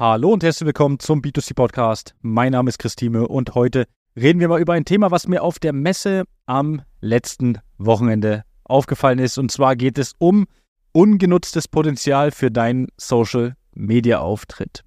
Hallo 0.00 0.32
und 0.32 0.42
herzlich 0.42 0.64
willkommen 0.64 0.98
zum 0.98 1.20
B2C 1.20 1.54
Podcast. 1.54 2.14
Mein 2.22 2.52
Name 2.52 2.70
ist 2.70 2.78
Christine 2.78 3.28
und 3.28 3.54
heute 3.54 3.86
reden 4.16 4.40
wir 4.40 4.48
mal 4.48 4.58
über 4.58 4.72
ein 4.72 4.86
Thema, 4.86 5.10
was 5.10 5.28
mir 5.28 5.42
auf 5.42 5.58
der 5.58 5.74
Messe 5.74 6.24
am 6.46 6.80
letzten 7.02 7.58
Wochenende 7.76 8.44
aufgefallen 8.64 9.18
ist. 9.18 9.36
Und 9.36 9.50
zwar 9.50 9.76
geht 9.76 9.98
es 9.98 10.14
um 10.16 10.46
ungenutztes 10.92 11.68
Potenzial 11.68 12.30
für 12.30 12.50
deinen 12.50 12.86
Social 12.96 13.56
Media 13.74 14.20
Auftritt. 14.20 14.84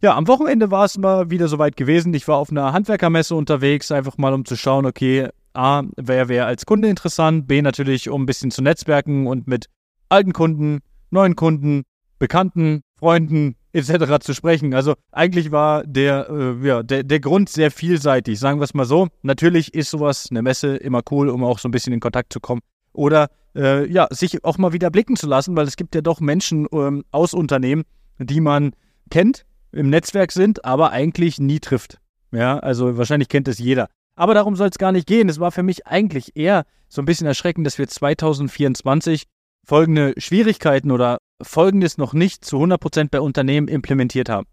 Ja, 0.00 0.16
am 0.16 0.26
Wochenende 0.26 0.70
war 0.70 0.86
es 0.86 0.96
mal 0.96 1.28
wieder 1.28 1.48
soweit 1.48 1.76
gewesen. 1.76 2.14
Ich 2.14 2.26
war 2.26 2.38
auf 2.38 2.50
einer 2.50 2.72
Handwerkermesse 2.72 3.34
unterwegs, 3.34 3.92
einfach 3.92 4.16
mal 4.16 4.32
um 4.32 4.46
zu 4.46 4.56
schauen, 4.56 4.86
okay, 4.86 5.28
A, 5.52 5.82
wer 5.98 6.30
wäre 6.30 6.46
als 6.46 6.64
Kunde 6.64 6.88
interessant, 6.88 7.46
B, 7.46 7.60
natürlich 7.60 8.08
um 8.08 8.22
ein 8.22 8.26
bisschen 8.26 8.50
zu 8.50 8.62
netzwerken 8.62 9.26
und 9.26 9.46
mit 9.48 9.66
alten 10.08 10.32
Kunden, 10.32 10.78
neuen 11.10 11.36
Kunden, 11.36 11.82
Bekannten, 12.18 12.80
Freunden 12.98 13.56
etc. 13.76 14.18
zu 14.20 14.34
sprechen. 14.34 14.74
Also 14.74 14.94
eigentlich 15.12 15.52
war 15.52 15.84
der, 15.84 16.28
äh, 16.30 16.66
ja, 16.66 16.82
der, 16.82 17.02
der 17.02 17.20
Grund 17.20 17.48
sehr 17.48 17.70
vielseitig, 17.70 18.38
sagen 18.38 18.58
wir 18.58 18.64
es 18.64 18.74
mal 18.74 18.86
so. 18.86 19.08
Natürlich 19.22 19.74
ist 19.74 19.90
sowas, 19.90 20.28
eine 20.30 20.42
Messe, 20.42 20.76
immer 20.76 21.02
cool, 21.10 21.28
um 21.28 21.44
auch 21.44 21.58
so 21.58 21.68
ein 21.68 21.72
bisschen 21.72 21.92
in 21.92 22.00
Kontakt 22.00 22.32
zu 22.32 22.40
kommen. 22.40 22.62
Oder 22.92 23.28
äh, 23.54 23.86
ja, 23.90 24.08
sich 24.10 24.42
auch 24.44 24.58
mal 24.58 24.72
wieder 24.72 24.90
blicken 24.90 25.16
zu 25.16 25.26
lassen, 25.26 25.54
weil 25.56 25.66
es 25.66 25.76
gibt 25.76 25.94
ja 25.94 26.00
doch 26.00 26.20
Menschen 26.20 26.66
ähm, 26.72 27.04
aus 27.10 27.34
Unternehmen, 27.34 27.84
die 28.18 28.40
man 28.40 28.72
kennt, 29.10 29.44
im 29.72 29.90
Netzwerk 29.90 30.32
sind, 30.32 30.64
aber 30.64 30.90
eigentlich 30.90 31.38
nie 31.38 31.60
trifft. 31.60 31.98
Ja, 32.32 32.58
also 32.58 32.96
wahrscheinlich 32.96 33.28
kennt 33.28 33.48
es 33.48 33.58
jeder. 33.58 33.88
Aber 34.14 34.32
darum 34.32 34.56
soll 34.56 34.68
es 34.68 34.78
gar 34.78 34.92
nicht 34.92 35.06
gehen. 35.06 35.28
Es 35.28 35.38
war 35.38 35.52
für 35.52 35.62
mich 35.62 35.86
eigentlich 35.86 36.36
eher 36.36 36.64
so 36.88 37.02
ein 37.02 37.04
bisschen 37.04 37.26
erschreckend, 37.26 37.66
dass 37.66 37.78
wir 37.78 37.86
2024 37.86 39.24
folgende 39.64 40.14
Schwierigkeiten 40.16 40.90
oder 40.90 41.18
Folgendes 41.42 41.98
noch 41.98 42.12
nicht 42.12 42.44
zu 42.44 42.58
100% 42.58 43.08
bei 43.10 43.20
Unternehmen 43.20 43.68
implementiert 43.68 44.28
haben. 44.28 44.46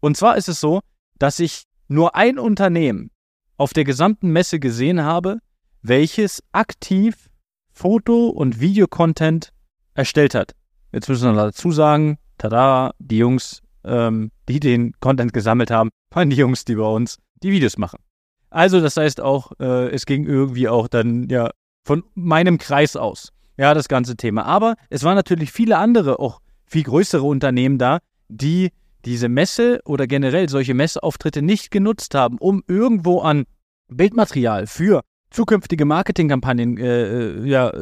Und 0.00 0.16
zwar 0.16 0.36
ist 0.36 0.48
es 0.48 0.60
so, 0.60 0.80
dass 1.18 1.38
ich 1.38 1.64
nur 1.88 2.14
ein 2.14 2.38
Unternehmen 2.38 3.10
auf 3.56 3.72
der 3.72 3.84
gesamten 3.84 4.30
Messe 4.30 4.58
gesehen 4.60 5.02
habe, 5.02 5.38
welches 5.82 6.42
aktiv 6.52 7.30
Foto- 7.72 8.28
und 8.28 8.60
Videocontent 8.60 9.52
erstellt 9.94 10.34
hat. 10.34 10.54
Jetzt 10.92 11.08
müssen 11.08 11.34
wir 11.34 11.44
dazu 11.44 11.72
sagen, 11.72 12.18
tada, 12.38 12.92
die 12.98 13.18
Jungs, 13.18 13.62
ähm, 13.84 14.30
die 14.48 14.60
den 14.60 14.92
Content 15.00 15.32
gesammelt 15.32 15.70
haben, 15.70 15.90
waren 16.10 16.30
die 16.30 16.36
Jungs, 16.36 16.64
die 16.64 16.74
bei 16.74 16.86
uns 16.86 17.18
die 17.42 17.50
Videos 17.50 17.76
machen. 17.76 17.98
Also 18.50 18.80
das 18.80 18.96
heißt 18.96 19.20
auch, 19.20 19.52
äh, 19.60 19.90
es 19.90 20.06
ging 20.06 20.24
irgendwie 20.24 20.68
auch 20.68 20.88
dann 20.88 21.28
ja 21.28 21.50
von 21.84 22.04
meinem 22.14 22.58
Kreis 22.58 22.96
aus 22.96 23.32
ja, 23.56 23.74
das 23.74 23.88
ganze 23.88 24.16
Thema. 24.16 24.44
Aber 24.44 24.76
es 24.90 25.04
waren 25.04 25.16
natürlich 25.16 25.52
viele 25.52 25.78
andere, 25.78 26.18
auch 26.18 26.40
viel 26.66 26.82
größere 26.82 27.22
Unternehmen 27.22 27.78
da, 27.78 27.98
die 28.28 28.70
diese 29.04 29.28
Messe 29.28 29.80
oder 29.84 30.06
generell 30.06 30.48
solche 30.48 30.74
Messeauftritte 30.74 31.40
nicht 31.40 31.70
genutzt 31.70 32.14
haben, 32.14 32.38
um 32.38 32.62
irgendwo 32.66 33.20
an 33.20 33.44
Bildmaterial 33.88 34.66
für 34.66 35.02
zukünftige 35.30 35.84
Marketingkampagnen 35.84 36.76
äh, 36.76 37.02
äh 37.02 37.48
ja, 37.48 37.72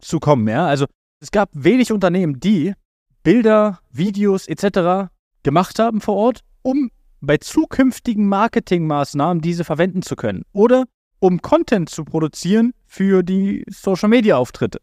zu 0.00 0.20
kommen. 0.20 0.46
Ja? 0.46 0.66
Also 0.66 0.86
es 1.20 1.30
gab 1.30 1.48
wenig 1.54 1.90
Unternehmen, 1.90 2.38
die 2.38 2.74
Bilder, 3.22 3.80
Videos 3.90 4.46
etc. 4.46 5.10
gemacht 5.42 5.78
haben 5.78 6.02
vor 6.02 6.16
Ort, 6.16 6.40
um 6.62 6.90
bei 7.22 7.38
zukünftigen 7.38 8.28
Marketingmaßnahmen 8.28 9.40
diese 9.40 9.64
verwenden 9.64 10.02
zu 10.02 10.16
können. 10.16 10.42
Oder 10.52 10.84
um 11.20 11.40
Content 11.40 11.88
zu 11.88 12.04
produzieren 12.04 12.74
für 12.86 13.22
die 13.22 13.64
Social-Media-Auftritte. 13.70 14.78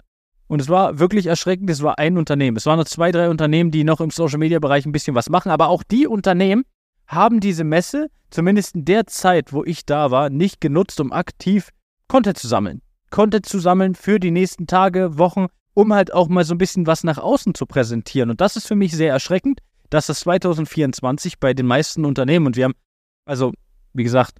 Und 0.51 0.59
es 0.59 0.67
war 0.67 0.99
wirklich 0.99 1.27
erschreckend, 1.27 1.69
es 1.69 1.81
war 1.81 1.97
ein 1.97 2.17
Unternehmen. 2.17 2.57
Es 2.57 2.65
waren 2.65 2.77
noch 2.77 2.83
zwei, 2.83 3.13
drei 3.13 3.29
Unternehmen, 3.29 3.71
die 3.71 3.85
noch 3.85 4.01
im 4.01 4.09
Social-Media-Bereich 4.09 4.85
ein 4.85 4.91
bisschen 4.91 5.15
was 5.15 5.29
machen. 5.29 5.49
Aber 5.49 5.69
auch 5.69 5.81
die 5.81 6.07
Unternehmen 6.07 6.65
haben 7.07 7.39
diese 7.39 7.63
Messe, 7.63 8.09
zumindest 8.31 8.75
in 8.75 8.83
der 8.83 9.07
Zeit, 9.07 9.53
wo 9.53 9.63
ich 9.63 9.85
da 9.85 10.11
war, 10.11 10.29
nicht 10.29 10.59
genutzt, 10.59 10.99
um 10.99 11.13
aktiv 11.13 11.69
Content 12.09 12.37
zu 12.37 12.49
sammeln. 12.49 12.81
Content 13.11 13.45
zu 13.45 13.59
sammeln 13.59 13.95
für 13.95 14.19
die 14.19 14.31
nächsten 14.31 14.67
Tage, 14.67 15.17
Wochen, 15.17 15.45
um 15.73 15.93
halt 15.93 16.13
auch 16.13 16.27
mal 16.27 16.43
so 16.43 16.53
ein 16.53 16.57
bisschen 16.57 16.85
was 16.85 17.05
nach 17.05 17.17
außen 17.17 17.55
zu 17.55 17.65
präsentieren. 17.65 18.29
Und 18.29 18.41
das 18.41 18.57
ist 18.57 18.67
für 18.67 18.75
mich 18.75 18.91
sehr 18.91 19.13
erschreckend, 19.13 19.61
dass 19.89 20.07
das 20.07 20.19
2024 20.19 21.39
bei 21.39 21.53
den 21.53 21.65
meisten 21.65 22.03
Unternehmen, 22.03 22.47
und 22.47 22.57
wir 22.57 22.65
haben, 22.65 22.75
also 23.23 23.53
wie 23.93 24.03
gesagt, 24.03 24.35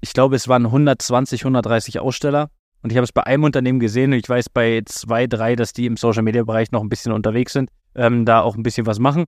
ich 0.00 0.12
glaube, 0.12 0.36
es 0.36 0.46
waren 0.46 0.66
120, 0.66 1.40
130 1.40 1.98
Aussteller, 1.98 2.50
und 2.86 2.92
ich 2.92 2.98
habe 2.98 3.04
es 3.04 3.10
bei 3.10 3.26
einem 3.26 3.42
Unternehmen 3.42 3.80
gesehen 3.80 4.12
und 4.12 4.18
ich 4.20 4.28
weiß 4.28 4.48
bei 4.48 4.80
zwei, 4.86 5.26
drei, 5.26 5.56
dass 5.56 5.72
die 5.72 5.86
im 5.86 5.96
Social 5.96 6.22
Media 6.22 6.44
Bereich 6.44 6.70
noch 6.70 6.82
ein 6.82 6.88
bisschen 6.88 7.10
unterwegs 7.10 7.52
sind, 7.52 7.68
ähm, 7.96 8.24
da 8.24 8.42
auch 8.42 8.54
ein 8.54 8.62
bisschen 8.62 8.86
was 8.86 9.00
machen. 9.00 9.24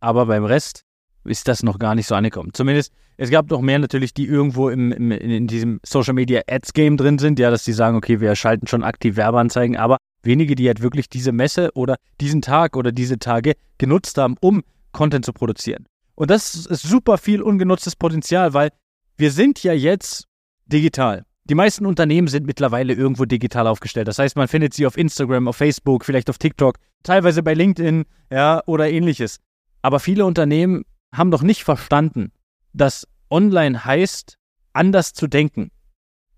Aber 0.00 0.24
beim 0.24 0.46
Rest 0.46 0.84
ist 1.24 1.46
das 1.46 1.62
noch 1.62 1.78
gar 1.78 1.94
nicht 1.94 2.06
so 2.06 2.14
angekommen. 2.14 2.54
Zumindest, 2.54 2.90
es 3.18 3.28
gab 3.28 3.50
noch 3.50 3.60
mehr 3.60 3.78
natürlich, 3.78 4.14
die 4.14 4.24
irgendwo 4.24 4.70
im, 4.70 4.92
im, 4.92 5.10
in 5.10 5.46
diesem 5.46 5.78
Social 5.84 6.14
Media 6.14 6.40
Ads 6.48 6.72
Game 6.72 6.96
drin 6.96 7.18
sind, 7.18 7.38
ja, 7.38 7.50
dass 7.50 7.64
die 7.64 7.74
sagen, 7.74 7.98
okay, 7.98 8.18
wir 8.18 8.34
schalten 8.34 8.66
schon 8.66 8.82
aktiv 8.82 9.16
Werbeanzeigen, 9.16 9.76
aber 9.76 9.98
wenige, 10.22 10.54
die 10.54 10.66
halt 10.66 10.80
wirklich 10.80 11.10
diese 11.10 11.32
Messe 11.32 11.70
oder 11.74 11.96
diesen 12.18 12.40
Tag 12.40 12.78
oder 12.78 12.92
diese 12.92 13.18
Tage 13.18 13.56
genutzt 13.76 14.16
haben, 14.16 14.36
um 14.40 14.62
Content 14.92 15.26
zu 15.26 15.34
produzieren. 15.34 15.84
Und 16.14 16.30
das 16.30 16.54
ist 16.54 16.80
super 16.80 17.18
viel 17.18 17.42
ungenutztes 17.42 17.94
Potenzial, 17.94 18.54
weil 18.54 18.70
wir 19.18 19.30
sind 19.30 19.62
ja 19.62 19.74
jetzt 19.74 20.24
digital. 20.64 21.26
Die 21.52 21.56
meisten 21.56 21.84
Unternehmen 21.84 22.28
sind 22.28 22.46
mittlerweile 22.46 22.94
irgendwo 22.94 23.26
digital 23.26 23.66
aufgestellt. 23.66 24.08
Das 24.08 24.18
heißt, 24.18 24.36
man 24.36 24.48
findet 24.48 24.72
sie 24.72 24.86
auf 24.86 24.96
Instagram, 24.96 25.48
auf 25.48 25.56
Facebook, 25.56 26.02
vielleicht 26.06 26.30
auf 26.30 26.38
TikTok, 26.38 26.78
teilweise 27.02 27.42
bei 27.42 27.52
LinkedIn, 27.52 28.06
ja, 28.30 28.62
oder 28.64 28.88
ähnliches. 28.88 29.38
Aber 29.82 30.00
viele 30.00 30.24
Unternehmen 30.24 30.86
haben 31.14 31.28
noch 31.28 31.42
nicht 31.42 31.62
verstanden, 31.62 32.32
dass 32.72 33.06
online 33.28 33.84
heißt, 33.84 34.38
anders 34.72 35.12
zu 35.12 35.26
denken. 35.26 35.70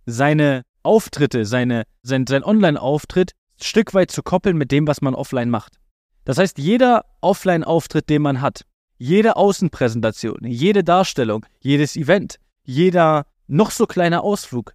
Seine 0.04 0.64
Auftritte, 0.82 1.44
seine, 1.44 1.84
sein, 2.03 2.26
sein 2.26 2.42
Online-Auftritt 2.42 3.34
ein 3.60 3.64
Stück 3.64 3.94
weit 3.94 4.10
zu 4.10 4.24
koppeln 4.24 4.56
mit 4.56 4.72
dem, 4.72 4.88
was 4.88 5.00
man 5.00 5.14
offline 5.14 5.48
macht. 5.48 5.76
Das 6.24 6.38
heißt, 6.38 6.58
jeder 6.58 7.04
Offline-Auftritt, 7.20 8.10
den 8.10 8.22
man 8.22 8.41
hat, 8.41 8.64
jede 8.98 9.36
Außenpräsentation, 9.36 10.41
jede 10.42 10.82
Darstellung, 10.82 11.47
jedes 11.60 11.94
Event, 11.94 12.41
jeder 12.64 13.26
noch 13.47 13.70
so 13.70 13.86
kleine 13.86 14.22
Ausflug 14.22 14.74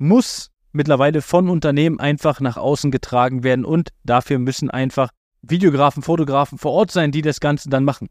muss 0.00 0.50
mittlerweile 0.72 1.22
von 1.22 1.48
Unternehmen 1.48 2.00
einfach 2.00 2.40
nach 2.40 2.56
außen 2.56 2.90
getragen 2.90 3.44
werden 3.44 3.64
und 3.64 3.90
dafür 4.04 4.38
müssen 4.38 4.70
einfach 4.70 5.10
Videografen, 5.42 6.02
Fotografen 6.02 6.58
vor 6.58 6.72
Ort 6.72 6.90
sein, 6.90 7.12
die 7.12 7.22
das 7.22 7.40
Ganze 7.40 7.68
dann 7.68 7.84
machen. 7.84 8.08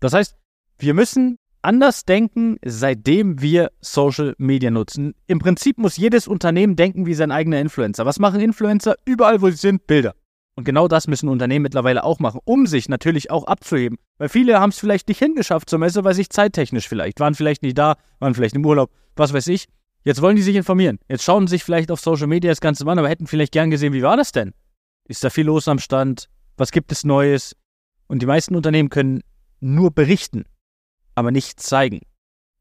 Das 0.00 0.12
heißt, 0.12 0.36
wir 0.78 0.94
müssen 0.94 1.38
anders 1.62 2.04
denken, 2.04 2.58
seitdem 2.64 3.40
wir 3.40 3.72
Social 3.80 4.34
Media 4.38 4.70
nutzen. 4.70 5.14
Im 5.26 5.38
Prinzip 5.38 5.78
muss 5.78 5.96
jedes 5.96 6.28
Unternehmen 6.28 6.76
denken 6.76 7.06
wie 7.06 7.14
sein 7.14 7.32
eigener 7.32 7.60
Influencer. 7.60 8.06
Was 8.06 8.18
machen 8.18 8.40
Influencer? 8.40 8.94
Überall, 9.04 9.42
wo 9.42 9.50
sie 9.50 9.56
sind, 9.56 9.86
Bilder. 9.86 10.14
Und 10.54 10.64
genau 10.64 10.86
das 10.88 11.08
müssen 11.08 11.28
Unternehmen 11.28 11.64
mittlerweile 11.64 12.04
auch 12.04 12.18
machen, 12.18 12.40
um 12.44 12.66
sich 12.66 12.88
natürlich 12.88 13.30
auch 13.30 13.44
abzuheben. 13.44 13.98
Weil 14.18 14.28
viele 14.28 14.60
haben 14.60 14.70
es 14.70 14.78
vielleicht 14.78 15.08
nicht 15.08 15.18
hingeschafft 15.18 15.68
zur 15.68 15.78
Messe, 15.78 16.04
weil 16.04 16.14
sich 16.14 16.30
zeittechnisch 16.30 16.88
vielleicht, 16.88 17.20
waren 17.20 17.34
vielleicht 17.34 17.62
nicht 17.62 17.76
da, 17.76 17.96
waren 18.20 18.34
vielleicht 18.34 18.54
im 18.54 18.64
Urlaub, 18.64 18.90
was 19.16 19.32
weiß 19.32 19.48
ich. 19.48 19.66
Jetzt 20.06 20.22
wollen 20.22 20.36
die 20.36 20.42
sich 20.42 20.54
informieren. 20.54 21.00
Jetzt 21.08 21.24
schauen 21.24 21.48
sie 21.48 21.56
sich 21.56 21.64
vielleicht 21.64 21.90
auf 21.90 21.98
Social 21.98 22.28
Media 22.28 22.52
das 22.52 22.60
Ganze 22.60 22.86
an, 22.86 22.96
aber 22.96 23.08
hätten 23.08 23.26
vielleicht 23.26 23.50
gern 23.50 23.72
gesehen, 23.72 23.92
wie 23.92 24.04
war 24.04 24.16
das 24.16 24.30
denn? 24.30 24.54
Ist 25.08 25.24
da 25.24 25.30
viel 25.30 25.46
los 25.46 25.66
am 25.66 25.80
Stand? 25.80 26.28
Was 26.56 26.70
gibt 26.70 26.92
es 26.92 27.02
Neues? 27.02 27.56
Und 28.06 28.22
die 28.22 28.26
meisten 28.26 28.54
Unternehmen 28.54 28.88
können 28.88 29.24
nur 29.58 29.90
berichten, 29.90 30.44
aber 31.16 31.32
nicht 31.32 31.58
zeigen. 31.58 32.02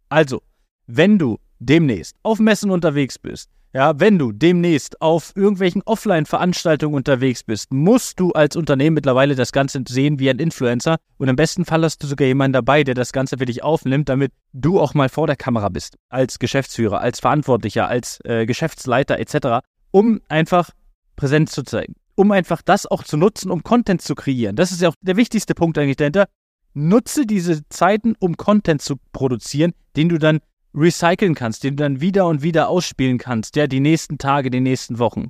Also, 0.10 0.42
wenn 0.88 1.20
du 1.20 1.38
demnächst 1.60 2.18
auf 2.24 2.40
Messen 2.40 2.72
unterwegs 2.72 3.20
bist, 3.20 3.52
ja, 3.76 4.00
wenn 4.00 4.18
du 4.18 4.32
demnächst 4.32 5.02
auf 5.02 5.34
irgendwelchen 5.36 5.82
Offline-Veranstaltungen 5.82 6.96
unterwegs 6.96 7.44
bist, 7.44 7.74
musst 7.74 8.22
du 8.22 8.32
als 8.32 8.56
Unternehmen 8.56 8.94
mittlerweile 8.94 9.36
das 9.36 9.52
Ganze 9.52 9.84
sehen 9.86 10.18
wie 10.18 10.30
ein 10.30 10.40
Influencer 10.40 10.96
und 11.18 11.28
im 11.28 11.36
besten 11.36 11.66
Fall 11.66 11.84
hast 11.84 12.02
du 12.02 12.08
sogar 12.08 12.26
jemanden 12.26 12.54
dabei, 12.54 12.86
der 12.86 12.96
das 12.96 13.12
Ganze 13.12 13.38
für 13.38 13.44
dich 13.44 13.64
aufnimmt, 13.64 14.08
damit 14.08 14.32
du 14.54 14.80
auch 14.80 14.94
mal 14.94 15.10
vor 15.10 15.28
der 15.28 15.36
Kamera 15.36 15.68
bist, 15.68 15.98
als 16.08 16.40
Geschäftsführer, 16.40 17.02
als 17.02 17.20
Verantwortlicher, 17.20 17.90
als 17.90 18.22
äh, 18.24 18.46
Geschäftsleiter 18.46 19.20
etc., 19.20 19.66
um 19.92 20.22
einfach 20.30 20.70
Präsenz 21.18 21.52
zu 21.52 21.64
zeigen, 21.64 21.96
um 22.16 22.32
einfach 22.32 22.62
das 22.62 22.86
auch 22.86 23.04
zu 23.04 23.18
nutzen, 23.18 23.52
um 23.52 23.62
Content 23.62 24.02
zu 24.02 24.16
kreieren. 24.16 24.56
Das 24.56 24.72
ist 24.72 24.80
ja 24.80 24.88
auch 24.88 24.96
der 25.02 25.18
wichtigste 25.18 25.54
Punkt 25.54 25.78
eigentlich 25.78 25.98
dahinter. 25.98 26.28
Nutze 26.74 27.26
diese 27.26 27.68
Zeiten, 27.68 28.16
um 28.20 28.38
Content 28.38 28.82
zu 28.82 28.96
produzieren, 29.12 29.74
den 29.98 30.08
du 30.08 30.18
dann 30.18 30.40
recyceln 30.76 31.36
kannst, 31.36 31.64
den 31.64 31.76
du 31.76 31.84
dann 31.84 32.02
wieder 32.02 32.28
und 32.28 32.42
wieder 32.44 32.70
ausspielen 32.70 33.18
kannst, 33.18 33.56
ja, 33.56 33.68
die 33.68 33.80
nächsten 33.80 34.18
Tage, 34.18 34.50
die 34.50 34.60
nächsten 34.60 35.00
Wochen. 35.00 35.30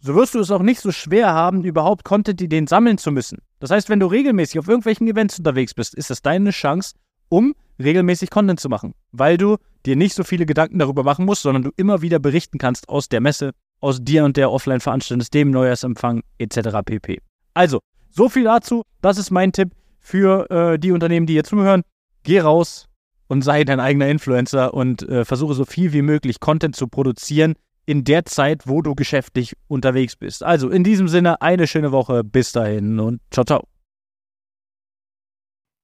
So 0.00 0.14
wirst 0.14 0.34
du 0.34 0.40
es 0.40 0.50
auch 0.50 0.62
nicht 0.62 0.80
so 0.80 0.92
schwer 0.92 1.32
haben, 1.32 1.64
überhaupt 1.64 2.04
Content-Ideen 2.04 2.66
sammeln 2.66 2.98
zu 2.98 3.10
müssen. 3.10 3.38
Das 3.58 3.70
heißt, 3.70 3.88
wenn 3.88 4.00
du 4.00 4.06
regelmäßig 4.06 4.58
auf 4.58 4.68
irgendwelchen 4.68 5.08
Events 5.08 5.38
unterwegs 5.38 5.72
bist, 5.72 5.94
ist 5.94 6.10
das 6.10 6.20
deine 6.20 6.50
Chance, 6.50 6.94
um 7.30 7.54
regelmäßig 7.82 8.30
Content 8.30 8.60
zu 8.60 8.68
machen, 8.68 8.94
weil 9.12 9.38
du 9.38 9.56
dir 9.86 9.96
nicht 9.96 10.14
so 10.14 10.22
viele 10.22 10.46
Gedanken 10.46 10.78
darüber 10.78 11.02
machen 11.02 11.24
musst, 11.24 11.42
sondern 11.42 11.62
du 11.62 11.70
immer 11.76 12.02
wieder 12.02 12.18
berichten 12.18 12.58
kannst 12.58 12.88
aus 12.88 13.08
der 13.08 13.20
Messe, 13.20 13.52
aus 13.80 14.02
dir 14.02 14.24
und 14.24 14.36
der 14.36 14.50
Offline-Veranstaltung, 14.50 15.26
dem 15.32 15.50
Neujahrsempfang 15.50 16.22
etc. 16.38 16.78
pp. 16.84 17.20
Also, 17.54 17.80
so 18.10 18.28
viel 18.28 18.44
dazu. 18.44 18.82
Das 19.00 19.18
ist 19.18 19.30
mein 19.30 19.52
Tipp 19.52 19.70
für 19.98 20.50
äh, 20.50 20.78
die 20.78 20.92
Unternehmen, 20.92 21.26
die 21.26 21.32
hier 21.32 21.44
zuhören. 21.44 21.82
Geh 22.22 22.40
raus, 22.40 22.88
und 23.28 23.42
sei 23.42 23.64
dein 23.64 23.80
eigener 23.80 24.08
Influencer 24.08 24.74
und 24.74 25.08
äh, 25.08 25.24
versuche 25.24 25.54
so 25.54 25.64
viel 25.64 25.92
wie 25.92 26.02
möglich 26.02 26.40
Content 26.40 26.76
zu 26.76 26.88
produzieren 26.88 27.54
in 27.86 28.04
der 28.04 28.24
Zeit, 28.24 28.66
wo 28.66 28.82
du 28.82 28.94
geschäftlich 28.94 29.56
unterwegs 29.68 30.16
bist. 30.16 30.42
Also 30.42 30.70
in 30.70 30.84
diesem 30.84 31.08
Sinne 31.08 31.42
eine 31.42 31.66
schöne 31.66 31.92
Woche. 31.92 32.24
Bis 32.24 32.52
dahin 32.52 32.98
und 33.00 33.20
ciao, 33.30 33.44
ciao. 33.44 33.68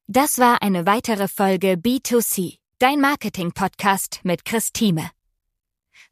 Das 0.07 0.39
war 0.39 0.63
eine 0.63 0.87
weitere 0.87 1.29
Folge 1.29 1.75
B2C, 1.75 2.57
dein 2.81 3.01
Marketing-Podcast 3.01 4.21
mit 4.25 4.45
Chris 4.45 4.73
Thieme. 4.73 5.11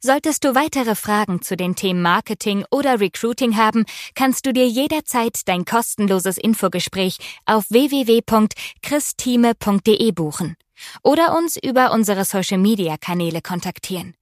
Solltest 0.01 0.45
du 0.45 0.55
weitere 0.55 0.95
Fragen 0.95 1.41
zu 1.41 1.57
den 1.57 1.75
Themen 1.75 2.01
Marketing 2.01 2.63
oder 2.71 3.01
Recruiting 3.01 3.57
haben, 3.57 3.83
kannst 4.15 4.45
du 4.45 4.53
dir 4.53 4.65
jederzeit 4.65 5.45
dein 5.49 5.65
kostenloses 5.65 6.37
Infogespräch 6.37 7.17
auf 7.45 7.69
www.christime.de 7.69 10.11
buchen 10.13 10.55
oder 11.03 11.37
uns 11.37 11.57
über 11.57 11.91
unsere 11.91 12.25
Social-Media-Kanäle 12.25 13.41
kontaktieren. 13.41 14.15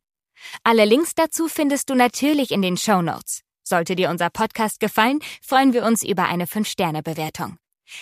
Alle 0.64 0.86
Links 0.86 1.16
dazu 1.16 1.48
findest 1.48 1.90
du 1.90 1.96
natürlich 1.96 2.52
in 2.52 2.62
den 2.62 2.78
Show 2.78 3.02
Notes. 3.02 3.42
Sollte 3.64 3.96
dir 3.96 4.10
unser 4.10 4.30
Podcast 4.30 4.80
gefallen, 4.80 5.20
freuen 5.42 5.74
wir 5.74 5.86
uns 5.86 6.04
über 6.04 6.28
eine 6.28 6.46
5-Sterne-Bewertung. 6.46 7.58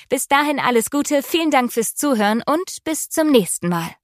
Bis 0.10 0.28
dahin 0.28 0.60
alles 0.60 0.90
Gute, 0.90 1.24
vielen 1.24 1.52
Dank 1.52 1.74
fürs 1.74 1.96
Zuhören 1.96 2.44
und 2.46 2.84
bis 2.84 3.10
zum 3.10 3.32
nächsten 3.32 3.70
Mal. 3.70 3.96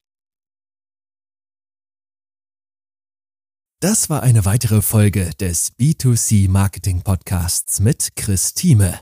Das 3.80 4.12
war 4.12 4.22
eine 4.22 4.46
weitere 4.46 4.84
Folge 4.84 5.32
des 5.40 5.76
B2C 5.76 6.48
Marketing 6.48 7.02
Podcasts 7.02 7.80
mit 7.80 8.16
Chris 8.16 8.54
Thieme. 8.54 9.02